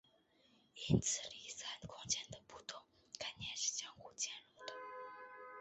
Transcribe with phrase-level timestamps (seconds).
[0.87, 2.81] 因此离散空间的不同
[3.19, 4.73] 概念是相互兼容的。